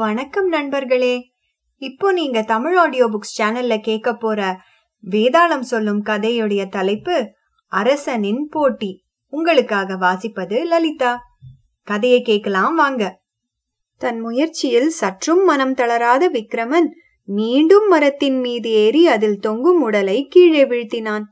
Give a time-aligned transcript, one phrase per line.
[0.00, 1.30] வணக்கம் நண்பர்களே.
[1.76, 4.60] இப்போ நீங்க தமிழ் ஆடியோ புக்ஸ் சேனல்ல கேட்க போற
[5.10, 7.32] வேதாளம் சொல்லும் கதையுடைய தலைப்பு
[7.66, 9.04] அரசனின் போட்டி.
[9.28, 11.18] உங்களுக்காக வாசிப்பது லலிதா.
[11.82, 13.20] கதையை கேட்கலாம் வாங்க.
[13.96, 16.88] தன் முயற்சியில் சற்றும் மனம் தளராத விக்ரமன்
[17.24, 21.22] மீண்டும் மரத்தின் மீது ஏறி அதில் தொங்கும் உடலை கீழே வீழ்த்தினான்.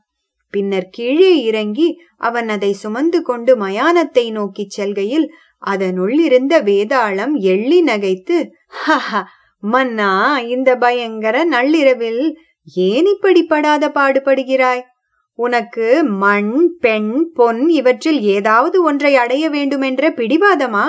[0.49, 5.31] பின்னர் கீழே இறங்கி அவன் அதை சுமந்து கொண்டு மயானத்தை நோக்கிச் செல்கையில்
[5.63, 8.37] அதனுள் இருந்த வேதாளம் எள்ளி நகைத்து
[9.63, 10.11] மன்னா
[10.53, 12.23] இந்த பயங்கர நள்ளிரவில்
[12.87, 14.83] ஏன் இப்படி படாத பாடுபடுகிறாய்?
[15.39, 15.87] உனக்கு
[16.23, 20.85] மண் பெண் பொன் இவற்றில் ஏதாவது ஒன்றை அடைய வேண்டுமென்ற பிடிவாதமா?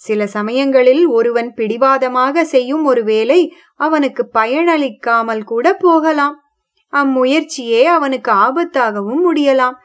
[0.00, 3.40] சில சமயங்களில் ஒருவன் பிடிவாதமாக செய்யும் ஒரு வேலை
[3.80, 6.36] அவனுக்கு பயனளிக்காமல் கூட போகலாம்.
[6.92, 9.76] அம்முயற்சியே அவனுக்கு ஆபத்தாகவும் முடியலாம்.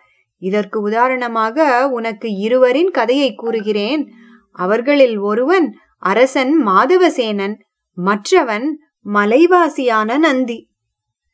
[0.41, 4.04] இதற்கு உதாரணமாக உனக்கு இருவரின் கதையை கூறுகிறேன்.
[4.52, 7.55] அவர்களில் ஒருவன் அரசன் மாதவசேனன்
[7.98, 8.68] மற்றவன்
[9.05, 10.60] மலைவாசியான நந்தி.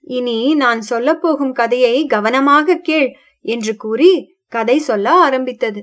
[0.08, 3.10] இனி நான் சொல்லப்போகும் கதையை கவனமாக கேள்
[3.45, 4.12] என்று கூறி
[4.48, 5.82] கதை சொல்ல ஆரம்பித்தது.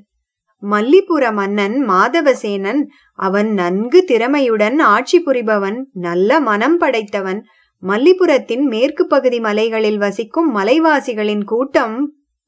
[0.63, 2.81] மல்லிபுர மன்னன் மாதவசேனன்
[3.19, 7.41] அவன் நன்கு திறமையுடன் ஆட்சி புரிபவன் நல்ல மனம் படைத்தவன்
[7.83, 11.97] மல்லிபுரத்தின் மேற்கு பகுதி மலைகளில் வசிக்கும் மலைவாசிகளின் கூட்டம்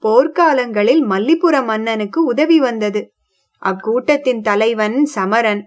[0.03, 3.13] போர்க்காலங்களில் மல்லிபுர மன்னனுக்கு உதவி வந்தது.
[3.63, 5.63] அக்கூட்டத்தின் தலைவன் சமரன்.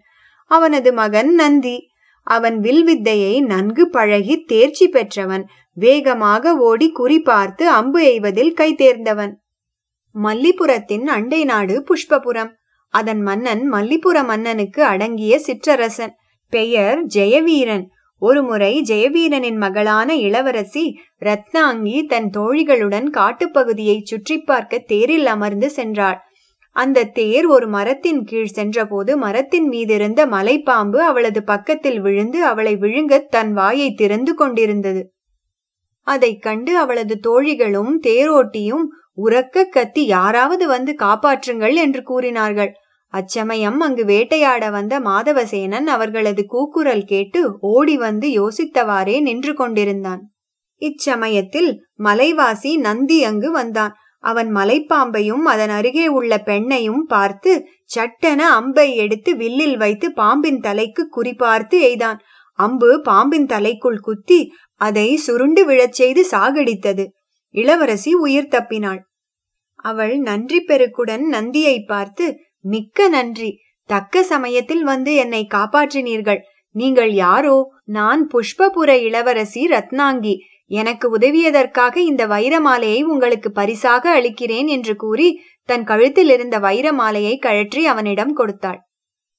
[0.46, 1.88] அவனது மகன் நந்தி.
[2.24, 5.46] அவன் வில்வித்தையை நன்கு பழகி தேர்ச்சி பெற்றவன்.
[5.74, 9.42] வேகமாக ஓடி குறி பார்த்து அம்பு எய்வதில் கை தேர்ந்தவன்.
[10.24, 12.52] மல்லிபுரத்தின் அண்டை நாடு புஷ்பபுரம்.
[12.90, 16.14] அதன் மன்னன் மல்லிபுர மன்னனுக்கு அடங்கிய சிற்றரசன்.
[16.50, 17.90] பெயர் ஜெயவீரன்.
[18.20, 26.18] ஒருமுறை ஜெயவீரனின் மகளான இளவரசி ரத்னாங்கி தன் தோழிகளுடன் காட்டுப்பகுதியை சுற்றி பார்க்க தேரில் அமர்ந்து சென்றாள்.
[26.72, 33.54] அந்த தேர் ஒரு மரத்தின் கீழ் சென்றபோது மரத்தின் மீதிருந்த மலைப்பாம்பு அவளது பக்கத்தில் விழுந்து அவளை விழுங்க தன்
[33.54, 35.14] வாயை திறந்து கொண்டிருந்தது.
[36.02, 38.84] அதைக் கண்டு அவளது தோழிகளும் தேரோட்டியும்
[39.26, 42.74] உறக்க கத்தி யாராவது வந்து காப்பாற்றுங்கள் என்று கூறினார்கள்.
[43.16, 50.22] அச்சமயம் அங்கு வேட்டையாட வந்த மாதவசேனன் அவர்களது கூக்குரல் கேட்டு ஓடி வந்து யோசித்தவாறே நின்று கொண்டிருந்தான்.
[50.82, 51.70] இச்சமயத்தில்
[52.04, 53.94] மலைவாசி நந்தி அங்கு வந்தான்.
[54.24, 57.52] அவன் மலைப்பாம்பையும் அதன் அருகே உள்ள பெண்ணையும் பார்த்து
[57.86, 62.20] சட்டென அம்பை எடுத்து வில்லில் வைத்து பாம்பின் தலைக்கு குறிபார்த்து எய்தான்.
[62.60, 64.40] அம்பு பாம்பின் தலைக்குள் குத்தி
[64.82, 67.06] அதை சுருண்டு விழச் செய்து சாகடித்தது.
[67.56, 69.02] இளவரசி உயிர் தப்பினாள்.
[69.84, 72.26] அவள் நன்றி பெருக்குடன் நந்தியை பார்த்து
[72.66, 73.52] மிக்க நன்றி.
[73.90, 76.40] தக்க சமயத்தில் வந்து என்னை காப்பாற்றினீர்கள்.
[76.76, 77.58] நீங்கள் யாரோ?
[77.84, 80.36] நான் புஷ்பபுர இளவரசி ரத்னாங்கி.
[80.72, 85.28] எனக்கு உதவியதற்காக இந்த வைரமாலையை உங்களுக்கு பரிசாக அளிக்கிறேன் என்று கூறி
[85.70, 88.80] தன் கழுத்தில் இருந்த வைரமாலையை கழற்றி அவனிடம் கொடுத்தாள்.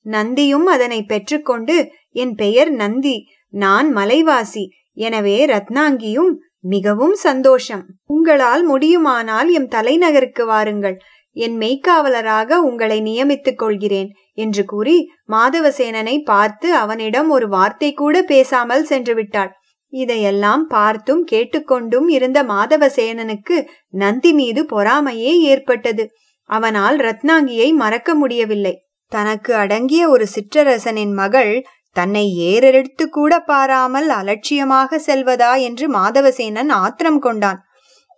[0.06, 1.76] நந்தியும் அதனை பெற்றுக்கொண்டு
[2.12, 3.16] என் பெயர் நந்தி.
[3.54, 4.64] நான் மலைவாசி.
[4.98, 6.32] எனவே ரத்னாங்கியும்
[6.64, 7.82] மிகவும் சந்தோஷம்.
[8.06, 10.96] உங்களால் முடியுமானால் எம் தலைநகருக்கு வாருங்கள்.
[11.36, 14.96] என் மெய்க்காவலராக உங்களை நியமித்துக் கொள்கிறேன் என்று கூறி
[15.30, 19.52] மாதவசேனனை பார்த்து அவனிடம் ஒரு வார்த்தை கூட பேசாமல் சென்று விட்டாள்
[19.92, 23.56] இதையெல்லாம் பார்த்தும் கேட்டுக்கொண்டும் இருந்த மாதவசேனனுக்கு
[23.94, 26.04] நந்தி மீது பொறாமையே ஏற்பட்டது.
[26.50, 28.74] அவனால் ரத்னாங்கியை மறக்க முடியவில்லை.
[29.12, 31.52] தனக்கு அடங்கிய ஒரு சிற்றரசனின் மகள்
[31.96, 37.60] தன்னை ஏறெடுத்து கூட பாராமல் அலட்சியமாக செல்வதா என்று மாதவசேனன் ஆத்திரம் கொண்டான்.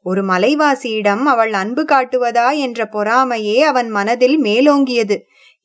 [0.02, 5.16] ஒரு மலைவாசியிடம் அவள் அன்பு காட்டுவதா என்ற பொறாமையே அவன் மனதில் மேலோங்கியது.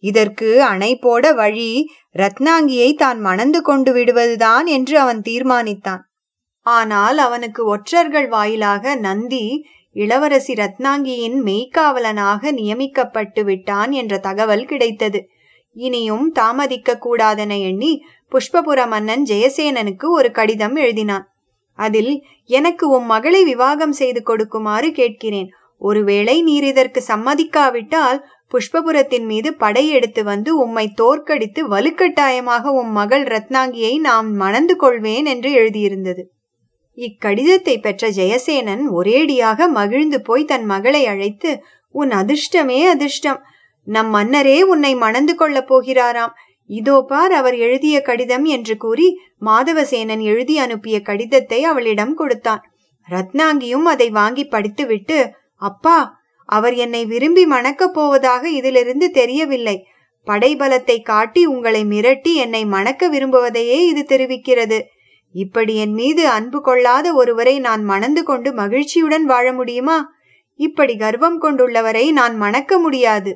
[0.03, 1.85] இதற்கு அணை போட வழி
[2.15, 6.01] ரத்னாங்கியை தான் மணந்து கொண்டு விடுவதுதான் என்று அவன் தீர்மானித்தான்.
[6.61, 15.27] ஆனால் அவனுக்கு ஒற்றர்கள் வாயிலாக நந்தி இளவரசி ரத்னாங்கியின் மெய்க்காவலனாக நியமிக்கப்பட்டு விட்டான் என்ற தகவல் கிடைத்தது.
[15.75, 21.25] இனியும் தாமதிக்க கூடாதென எண்ணி புஷ்பபுர மன்னன் ஜெயசேனனுக்கு ஒரு கடிதம் எழுதினான்.
[21.79, 25.49] அதில் எனக்கு உம் மகளை விவாகம் செய்து கொடுக்குமாறு கேட்கிறேன்.
[25.77, 28.19] ஒருவேளை நீர் இதற்கு சம்மதிக்காவிட்டால்
[28.51, 36.23] புஷ்பபுரத்தின் மீது படையெடுத்து வந்து உம்மை தோற்கடித்து வலுக்கட்டாயமாக உம் மகள் ரத்னாங்கியை நாம் மணந்து கொள்வேன் என்று எழுதியிருந்தது.
[36.97, 41.63] இக்கடிதத்தை பெற்ற ஜெயசேனன் ஒரேடியாக மகிழ்ந்து போய் தன் மகளை அழைத்து
[41.95, 43.39] உன் அதிர்ஷ்டமே அதிர்ஷ்டம்.
[43.83, 46.33] நம் மன்னரே உன்னை மணந்து கொள்ளப் போகிறாராம்.
[46.69, 49.07] இதோ பார் அவர் எழுதிய கடிதம் என்று கூறி
[49.41, 52.61] மாதவசேனன் எழுதி அனுப்பிய கடிதத்தை அவளிடம் கொடுத்தான்.
[53.09, 55.97] ரத்னாங்கியும் அதை வாங்கி படித்துவிட்டு அப்பா
[56.45, 59.85] அவர் என்னை விரும்பி மணக்கப் போவதாக இதிலிருந்து தெரியவில்லை.
[60.27, 64.79] படைபலத்தை காட்டி உங்களை மிரட்டி என்னை மணக்க விரும்புவதையே இது தெரிவிக்கிறது.
[65.35, 70.05] இப்படி என் மீது அன்பு கொள்ளாத ஒருவரை நான் மணந்து கொண்டு மகிழ்ச்சியுடன் வாழ முடியுமா?
[70.59, 73.31] இப்படி கர்வம் கொண்டுள்ளவரை நான் மணக்க முடியாது.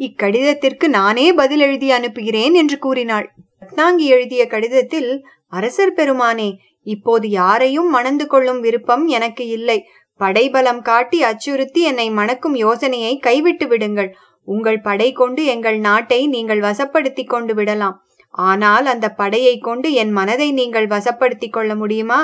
[0.00, 3.26] இக்கடிதத்திற்கு நானே பதில் எழுதி அனுப்புகிறேன் என்று கூறினாள்.
[3.62, 5.10] ரத்னாங்கி எழுதிய கடிதத்தில்
[5.46, 6.50] அரசர் பெருமானே
[6.86, 9.78] இப்போது யாரையும் மணந்து கொள்ளும் விருப்பம் எனக்கு இல்லை.
[10.20, 14.10] படைபலம் காட்டி அச்சுறுத்தி என்னை மணக்கும் யோசனையை கைவிட்டு விடுங்கள்.
[14.48, 17.96] உங்கள் படை கொண்டு எங்கள் நாட்டை நீங்கள் வசப்படுத்திக் கொண்டு விடலாம்.
[18.28, 22.20] ஆனால் அந்த படையை கொண்டு என் மனதை நீங்கள் வசப்படுத்திக் கொள்ள முடியுமா?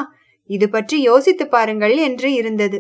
[0.50, 2.79] இது பற்றி யோசித்து பாருங்கள் என்று இருந்தது.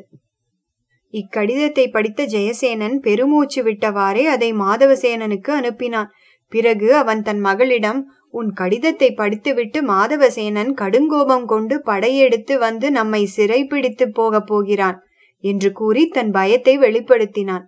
[1.14, 6.10] இக்கடிதத்தை படித்த ஜெயசேனன் பெருமூச்சு விட்டவாறே அதை மாதவசேனனுக்கு அனுப்பினான்.
[6.52, 8.00] பிறகு அவன் தன் மகளிடம்
[8.30, 14.98] உன் கடிதத்தை படித்துவிட்டு மாதவசேனன் கடுங்கோபம் கொண்டு படையெடுத்து வந்து நம்மை சிறைப்பிடித்து போகப் போகிறான்
[15.44, 17.64] என்று கூறி தன் பயத்தை வெளிப்படுத்தினான்.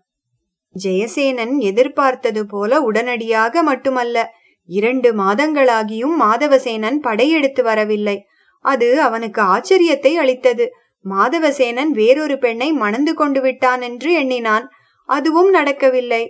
[0.74, 4.26] ஜெயசேனன் எதிர்பார்த்தது போல உடனடியாக மட்டுமல்ல
[4.68, 8.16] இரண்டு மாதங்களாகியும் மாதவசேனன் படையெடுத்து வரவில்லை.
[8.64, 10.66] அது அவனுக்கு ஆச்சரியத்தை அளித்தது.
[11.04, 14.68] மாதவசேனன் வேறொரு பெண்ணை மணந்து கொண்டு விட்டான் என்று எண்ணினான்.
[15.08, 16.24] அதுவும் நடக்கவில்லை.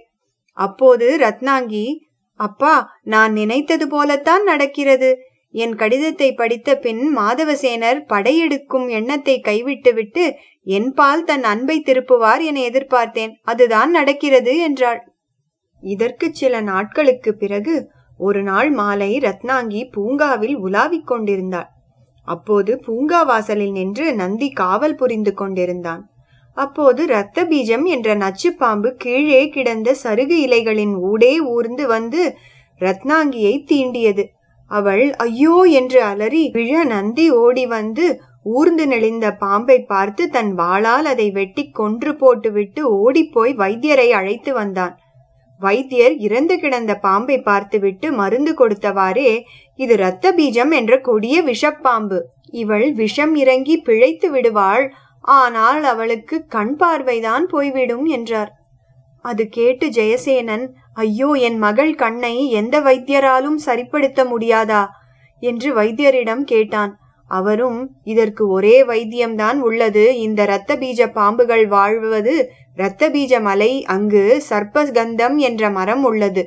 [0.52, 1.86] அப்போது ரத்னாங்கி
[2.34, 5.18] அப்பா நான் நினைத்தது போலத்தான் நடக்கிறது.
[5.50, 13.32] என் கடிதத்தை படித்த பின் மாதவசேனர் படையெடுக்கும் எண்ணத்தை கைவிட்டுவிட்டு என்பால் தன் அன்பை திருப்புவார் என எதிர்பார்த்தேன்.
[13.42, 15.00] அதுதான் நடக்கிறது என்றாள்.
[15.80, 21.68] இதற்கு சில நாட்களுக்கு பிறகு ஒரு நாள் மாலை ரத்னாங்கி பூங்காவில் உலாவிக் கொண்டிருந்தாள்.
[22.34, 26.02] அப்போது பூங்கா வாசலில் நின்று நந்தி காவல் புரிந்து கொண்டிருந்தான்.
[26.56, 32.22] அப்போது இரத்த பீஜம் என்ற நச்சு பாம்பு கீழே கிடந்த சருகு இலைகளின் ஊடே ஊர்ந்து வந்து
[32.80, 34.24] ரத்னாங்கியை தீண்டியது.
[34.70, 38.06] அவள் ஐயோ என்று அலறி விழ நந்தி ஓடி வந்து
[38.56, 44.94] ஊர்ந்து நெளிந்த பாம்பை பார்த்து தன் வாளால் அதை வெட்டி கொன்று போட்டுவிட்டு ஓடிப்போய் வைத்தியரை அழைத்து வந்தான்.
[45.60, 49.30] வைத்தியர் இறந்து கிடந்த பாம்பை பார்த்துவிட்டு மருந்து கொடுத்தவாறே
[49.74, 52.18] இது இரத்த பீஜம் என்ற கொடிய விஷப்பாம்பு.
[52.52, 54.84] இவள் விஷம் இறங்கி பிழைத்து விடுவாள்.
[55.20, 58.52] ஆனால் அவளுக்கு கண் பார்வைதான் போய்விடும் என்றார்.
[59.24, 64.82] அது கேட்டு ஜெயசேனன் ஐயோ என் மகள் கண்ணை எந்த வைத்தியராலும் சரிப்படுத்த முடியாதா?
[65.42, 66.92] என்று வைத்தியரிடம் கேட்டான்.
[67.30, 70.04] அவரும் இதற்கு ஒரே வைத்தியம்தான் உள்ளது.
[70.18, 72.34] இந்த இரத்த பீஜ பாம்புகள் வாழ்வது
[72.78, 76.42] இரத்த பீஜ மலை அங்கு சர்ப்பகந்தம் என்ற மரம் உள்ளது.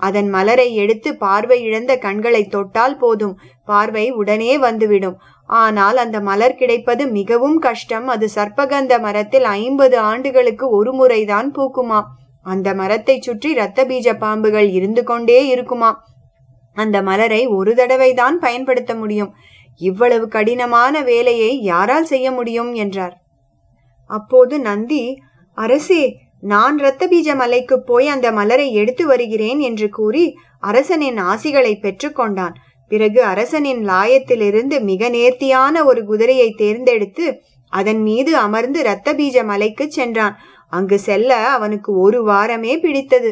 [0.00, 3.34] அதன் மலரை எடுத்து பார்வை இழந்த கண்களை தொட்டால் போதும்.
[3.64, 5.16] பார்வை உடனே வந்துவிடும்.
[5.46, 8.06] ஆனால் அந்த மலர் கிடைப்பது மிகவும் கஷ்டம்.
[8.06, 12.00] அது சர்ப்பகந்த மரத்தில் ஐம்பது ஆண்டுகளுக்கு ஒரு முறைதான் பூக்குமா?
[12.46, 15.92] அந்த மரத்தை சுற்றி இரத்த பீஜ பாம்புகள் இருந்து கொண்டே இருக்குமா?
[16.76, 19.32] அந்த மலரை ஒரு தடவை தான் பயன்படுத்த முடியும்.
[19.80, 22.74] இவ்வளவு கடினமான வேலையை யாரால் செய்ய முடியும்?
[22.74, 23.14] என்றார்.
[24.10, 25.04] அப்போது நந்தி
[25.56, 26.04] அரசே
[26.40, 30.24] நான் இரத்த பீஜ மலைக்கு போய் அந்த மலரை எடுத்து வருகிறேன் என்று கூறி
[30.60, 32.54] அரசனின் ஆசிகளை பெற்றுக்கொண்டான்.
[32.90, 37.26] பிறகு அரசனின் லாயத்திலிருந்து மிக நேர்த்தியான ஒரு குதிரையை தேர்ந்தெடுத்து
[37.72, 40.36] அதன் மீது அமர்ந்து இரத்த பீஜ மலைக்கு சென்றான்.
[40.70, 43.30] அங்கு செல்ல அவனுக்கு ஒரு வாரமே பிடித்தது.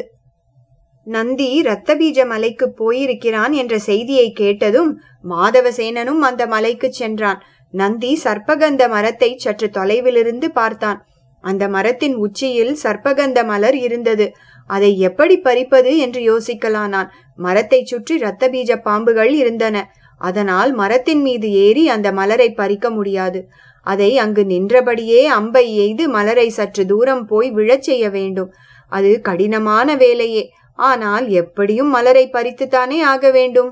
[1.07, 4.91] நந்தி இரத்த பீஜ மலைக்கு போயிருக்கிறான் என்ற செய்தியை கேட்டதும்
[5.29, 7.41] மாதவசேனனும் அந்த மலைக்கு சென்றான்.
[7.73, 10.99] நந்தி சர்ப்பகந்த மரத்தை சற்று தொலைவிலிருந்து பார்த்தான்.
[11.45, 14.27] அந்த மரத்தின் உச்சியில் சர்ப்பகந்த மலர் இருந்தது.
[14.69, 19.77] அதை எப்படி பறிப்பது என்று யோசிக்கலானான் மரத்தை சுற்றி இரத்த பீஜ பாம்புகள் இருந்தன.
[20.21, 23.39] அதனால் மரத்தின் மீது ஏறி அந்த மலரை பறிக்க முடியாது.
[23.87, 28.51] அதை அங்கு நின்றபடியே அம்பை எய்து மலரை சற்று தூரம் போய் விழச் செய்ய வேண்டும்.
[28.91, 30.43] அது கடினமான வேலையே.
[30.79, 33.71] ஆனால் எப்படியும் மலரை பறித்துத்தானே ஆக வேண்டும்?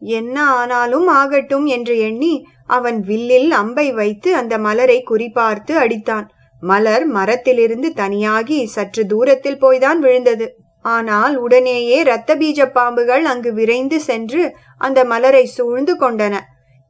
[0.00, 2.34] என்ன ஆனாலும் ஆகட்டும் என்று எண்ணி
[2.66, 6.26] அவன் வில்லில் அம்பை வைத்து அந்த மலரை குறிபார்த்து அடித்தான்.
[6.60, 10.46] மலர் மரத்திலிருந்து தனியாகி சற்று தூரத்தில் போய்தான் விழுந்தது.
[10.80, 16.34] ஆனால் உடனேயே இரத்த பீஜ பாம்புகள் அங்கு விரைந்து சென்று அந்த மலரை சூழ்ந்து கொண்டன.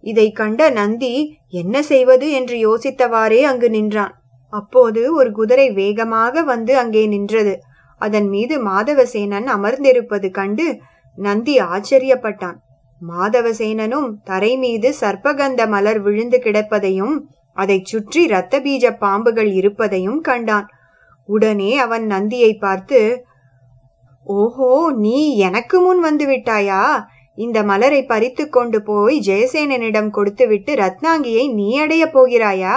[0.00, 2.30] இதை கண்ட நந்தி என்ன செய்வது?
[2.30, 4.14] என்று யோசித்தவாறே அங்கு நின்றான்.
[4.48, 7.60] அப்போது ஒரு குதிரை வேகமாக வந்து அங்கே நின்றது.
[7.98, 10.78] அதன் மீது மாதவசேனன் அமர்ந்திருப்பது கண்டு
[11.14, 12.56] நந்தி ஆச்சரியப்பட்டான்.
[13.08, 17.16] மாதவசேனனும் தரை மீது சர்ப்பகந்த மலர் விழுந்து கிடப்பதையும்
[17.56, 20.66] அதைச் சுற்றி இரத்த பீஜ பாம்புகள் இருப்பதையும் கண்டான்.
[21.28, 23.00] உடனே அவன் நந்தியை பார்த்து
[24.26, 26.82] ஓஹோ நீ எனக்கு முன் வந்து விட்டாயா
[27.38, 32.76] இந்த மலரை பறித்து கொண்டு போய் ஜெயசேனனிடம் கொடுத்துவிட்டு ரத்னாங்கியை நீ அடையப் போகிறாயா?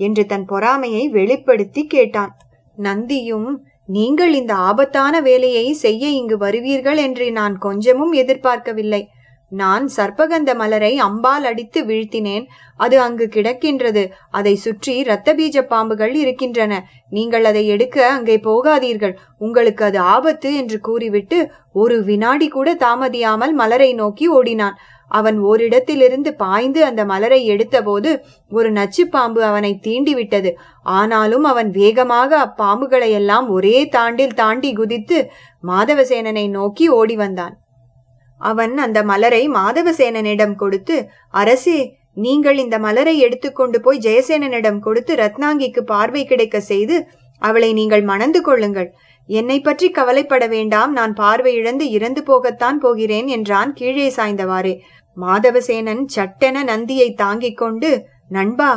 [0.00, 2.32] என்று தன் பொறாமையை வெளிப்படுத்தி கேட்டான்.
[2.76, 3.50] நந்தியும்
[3.86, 9.02] நீங்கள் இந்த ஆபத்தான வேலையை செய்ய இங்கு வருவீர்கள் என்று நான் கொஞ்சமும் எதிர்பார்க்கவில்லை.
[9.60, 12.44] நான் சர்ப்பகந்த மலரை அம்பால் அடித்து வீழ்த்தினேன்.
[12.76, 14.02] அது அங்கு கிடக்கின்றது.
[14.30, 16.72] அதை சுற்றி இரத்த பீஜ பாம்புகள் இருக்கின்றன.
[17.16, 19.14] நீங்கள் அதை எடுக்க அங்கே போகாதீர்கள்.
[19.38, 21.38] உங்களுக்கு அது ஆபத்து என்று கூறிவிட்டு
[21.82, 24.78] ஒரு வினாடி கூட தாமதியாமல் மலரை நோக்கி ஓடினான்.
[25.10, 28.10] அவன் ஓரிடத்திலிருந்து பாய்ந்து அந்த மலரை எடுத்தபோது
[28.50, 30.50] ஒரு நச்சு பாம்பு அவனை தீண்டிவிட்டது.
[30.98, 35.18] ஆனாலும் அவன் வேகமாக அப்பாம்புகளை எல்லாம் ஒரே தாண்டில் தாண்டி குதித்து
[35.64, 37.56] மாதவசேனனை நோக்கி ஓடி வந்தான்.
[38.50, 40.96] அவன் அந்த மலரை மாதவசேனனிடம் கொடுத்து
[41.40, 41.80] அரசே
[42.24, 46.96] நீங்கள் இந்த மலரை எடுத்துக்கொண்டு போய் ஜெயசேனனிடம் கொடுத்து ரத்னாங்கிக்கு பார்வை கிடைக்க செய்து
[47.42, 48.88] அவளை நீங்கள் மணந்து கொள்ளுங்கள்.
[49.28, 50.90] என்னை பற்றி கவலைப்பட வேண்டாம்.
[50.98, 54.74] நான் பார்வை இழந்து இறந்து போகத்தான் போகிறேன் என்றான் கீழே சாய்ந்தவாறே.
[55.16, 57.90] மாதவசேனன் சட்டென நந்தியை தாங்கிக் கொண்டு
[58.36, 58.70] நண்பா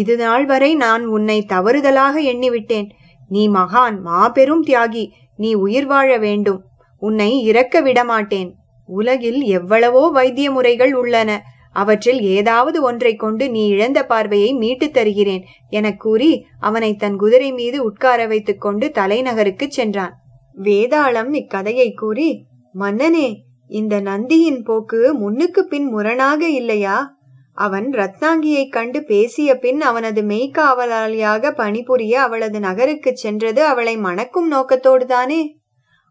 [0.00, 2.88] இது நாள் வரை நான் உன்னை தவறுதலாக எண்ணிவிட்டேன்.
[3.30, 5.04] நீ மகான் மாபெரும் தியாகி
[5.38, 6.60] நீ உயிர் வாழ வேண்டும்.
[7.02, 8.50] உன்னை இறக்க விடமாட்டேன்.
[8.92, 11.42] உலகில் எவ்வளவோ வைத்திய முறைகள் உள்ளன.
[11.72, 17.84] அவற்றில் ஏதாவது ஒன்றை கொண்டு நீ இழந்த பார்வையை மீட்டுத் தருகிறேன் எனக் கூறி அவனை தன் குதிரை மீது
[17.84, 20.14] உட்கார வைத்துக் கொண்டு தலைநகருக்கு சென்றான்.
[20.62, 22.44] வேதாளம் இக்கதையை கூறி
[22.74, 27.16] மன்னனே இந்த நந்தியின் போக்கு முன்னுக்கு பின் முரணாக இல்லையா?
[27.54, 35.42] அவன் ரத்னாங்கியைக் கண்டு பேசிய பின் அவனது மெய்க்காவலாளியாக பணிபுரிய அவளது நகருக்குச் சென்றது அவளை மணக்கும் நோக்கத்தோடுதானே?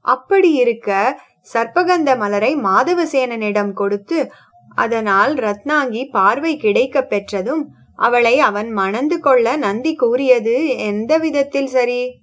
[0.02, 4.32] அப்படி இருக்க சர்ப்பகந்த மலரை மாதவசேனனிடம் கொடுத்து
[4.76, 7.64] அதனால் ரத்னாங்கி பார்வை கிடைக்கப் பெற்றதும்
[7.96, 12.22] அவளை அவன் மணந்து கொள்ள நந்தி கூறியது எந்த விதத்தில் சரி?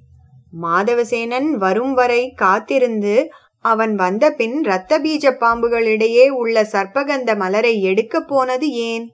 [0.61, 8.71] மாதவசேனன் வரும் வரை காத்திருந்து அவன் வந்த பின் இரத்த பீஜ பாம்புகளிடையே உள்ள சர்ப்பகந்த மலரை எடுக்கப் போனது
[8.71, 9.07] ஏன்?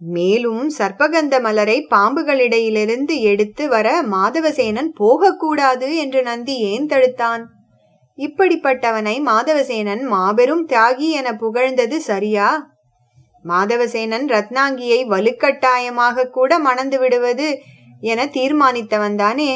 [0.00, 7.44] மேலும் சர்ப்பகந்த மலரை பாம்புகளிடையிலிருந்து எடுத்து வர மாதவசேனன் போகக்கூடாது என்று நந்தி ஏன் தடுத்தான்?
[8.18, 12.48] இப்படிப்பட்டவனை மாதவசேனன் மாபெரும் தியாகி என புகழ்ந்தது சரியா?
[13.44, 17.48] மாதவசேனன் ரத்னாங்கியை வலுக்கட்டாயமாக கூட மணந்து விடுவது
[18.00, 19.52] என தீர்மானித்தவன்தானே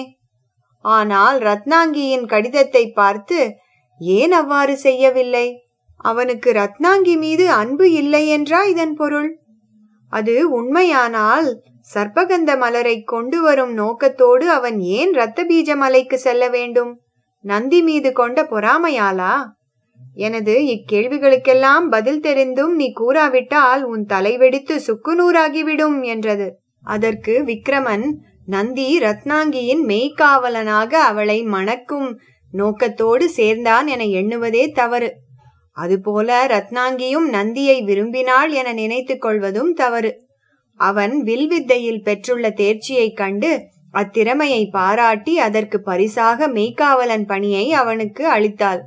[0.84, 3.40] ஆனால் ரத்னாங்கியின் கடிதத்தை பார்த்து
[4.00, 5.46] ஏன் அவ்வாறு செய்யவில்லை?
[5.96, 9.30] அவனுக்கு ரத்னாங்கி மீது அன்பு இல்லை என்றா இதன் பொருள்?
[10.12, 11.48] அது உண்மையானால்
[11.94, 16.92] சர்ப்பகந்த மலரை கொண்டு வரும் நோக்கத்தோடு அவன் ஏன் இரத்த பீஜ மலைக்கு செல்ல வேண்டும்?
[17.42, 19.44] நந்தி மீது கொண்ட பொறாமையாலா
[20.14, 26.58] எனது இக்கேள்விகளுக்கெல்லாம் பதில் தெரிந்தும் நீ கூறாவிட்டால் உன் தலை வெடித்து சுக்குநூறாகிவிடும் என்றது.
[26.82, 28.12] அதற்கு விக்ரமன்
[28.46, 32.18] நந்தி ரத்னாங்கியின் மெய்க்காவலனாக அவளை மணக்கும்
[32.50, 35.14] நோக்கத்தோடு சேர்ந்தான் என எண்ணுவதே தவறு.
[35.72, 40.26] அதுபோல ரத்னாங்கியும் நந்தியை விரும்பினாள் என நினைத்துக் கொள்வதும் தவறு.
[40.74, 48.82] அவன் வில்வித்தையில் பெற்றுள்ள தேர்ச்சியைக் கண்டு அத்திறமையை பாராட்டி அதற்கு பரிசாக மெய்க்காவலன் பணியை அவனுக்கு அளித்தாள்.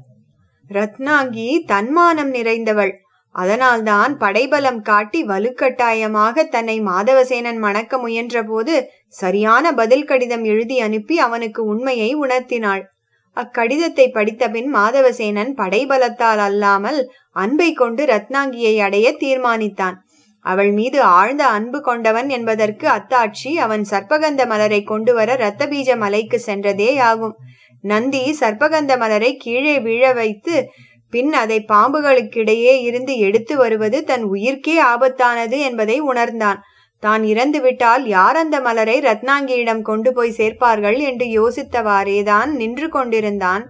[0.69, 2.93] ரத்னாங்கி தன்மானம் நிறைந்தவள்.
[3.35, 8.75] அதனால்தான் படைபலம் காட்டி வலுக்கட்டாயமாக தன்னை மாதவசேனன் மணக்க முயன்றபோது
[9.13, 12.83] சரியான பதில் கடிதம் எழுதி அனுப்பி அவனுக்கு உண்மையை உணர்த்தினாள்.
[13.37, 16.99] அக்கடிதத்தை படித்தபின் மாதவசேனன் படைபலத்தால் அல்லாமல்
[17.35, 19.97] அன்பை கொண்டு ரத்னாங்கியை அடைய தீர்மானித்தான்.
[20.45, 26.91] அவள் மீது ஆழ்ந்த அன்பு கொண்டவன் என்பதற்கு அத்தாட்சி அவன் சர்ப்பகந்த மலரை கொண்டு வர இரத்தபீஜ மலைக்கு சென்றதே
[27.01, 27.35] ஆகும்.
[27.83, 30.55] நந்தி சர்ப்பகந்த மலரை கீழே வீழ வைத்து
[31.13, 36.59] பின் அதை பாம்புகளுக்கிடையே இருந்து எடுத்து வருவது தன் உயிர்க்கே ஆபத்தானது என்பதை உணர்ந்தான்.
[37.03, 43.65] தான் இறந்துவிட்டால் யார் அந்த மலரை ரத்னாங்கியிடம் கொண்டு போய் சேர்ப்பார்கள் என்று யோசித்தவாறேதான் நின்று கொண்டிருந்தான்.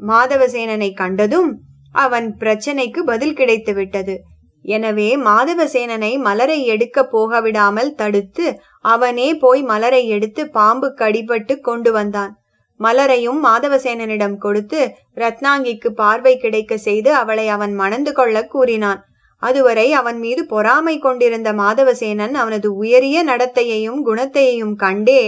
[0.00, 1.50] மாதவசேனனை கண்டதும்
[1.94, 4.16] அவன் பிரச்சனைக்கு பதில் கிடைத்து விட்டது
[4.64, 8.46] எனவே மாதவசேனனை மலரை எடுக்க போகவிடாமல் தடுத்து
[8.84, 12.32] அவனே போய் மலரை எடுத்து பாம்பு கடிபட்டு கொண்டு வந்தான்.
[12.80, 14.80] மலரையும் மாதவசேனனிடம் கொடுத்து
[15.14, 19.00] ரத்னாங்கிக்கு பார்வை கிடைக்க செய்து அவளை அவன் மணந்து கொள்ள கூறினான்.
[19.42, 25.22] அதுவரை அவன் மீது பொறாமை கொண்டிருந்த மாதவசேனன் அவனது உயரிய நடத்தையையும் குணத்தையும் கண்டே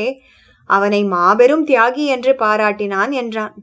[0.70, 3.54] அவனை மாபெரும் தியாகி என்று பாராட்டினான் என்றான்.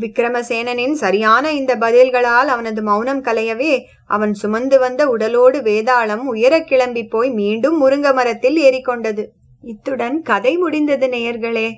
[0.00, 7.30] விக்ரமசேனனின் சரியான இந்த பதில்களால் அவனது மௌனம் கலையவே அவன் சுமந்து வந்த உடலோடு வேதாளம் உயரக் கிளம்பி போய்
[7.30, 9.24] மீண்டும் முருங்க மரத்தில் ஏறிக்கொண்டது.
[9.62, 11.68] இத்துடன் கதை முடிந்தது நேயர்களே.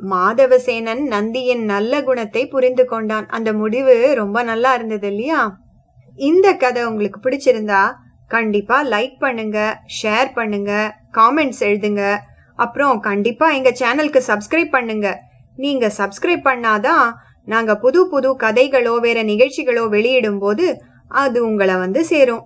[0.00, 3.26] மாதவசேனன் நந்தியின் நல்ல குணத்தை புரிந்து கொண்டான்.
[3.26, 5.58] அந்த முடிவு ரொம்ப நல்லா இருந்தது இல்லையா?
[6.16, 7.92] இந்த கதை உங்களுக்கு பிடிச்சிருந்தா
[8.28, 9.58] கண்டிப்பா லைக் பண்ணுங்க
[10.02, 12.18] ஷேர் பண்ணுங்க காமெண்ட்ஸ் எழுதுங்க.
[12.56, 15.08] அப்புறம் கண்டிப்பா எங்க சேனலுக்கு சப்ஸ்கிரைப் பண்ணுங்க.
[15.56, 17.06] நீங்க சப்ஸ்கிரைப் பண்ணாதான்
[17.44, 22.44] நாங்க புது புது கதைகளோ வேற நிகழ்ச்சிகளோ வெளியிடும் போது அது உங்களை வந்து சேரும்.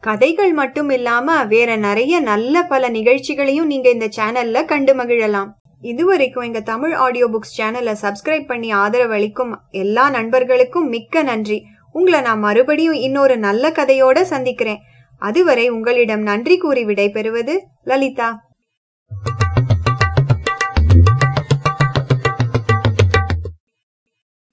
[0.00, 5.48] கதைகள் மட்டும் இல்லாம வேற நிறைய நல்ல பல நிகழ்ச்சிகளையும் நீங்க இந்த சேனல்ல கண்டு மகிழலாம்.
[5.80, 11.64] இதுவரைக்கும் எங்க தமிழ் ஆடியோ புக்ஸ் சேனலை சப்ஸ்கிரைப் பண்ணி ஆதரவளிக்கும் எல்லா நண்பர்களுக்கும் மிக்க நன்றி.
[11.92, 14.78] உங்களை நான் மறுபடியும் இன்னொரு நல்ல கதையோட சந்திக்கிறேன்.
[15.18, 18.30] அதுவரை உங்களிடம் நன்றி கூறி விடைபெறுவது லலிதா.